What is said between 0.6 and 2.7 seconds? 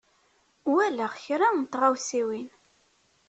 Walaɣ kra n tɣawsiwin.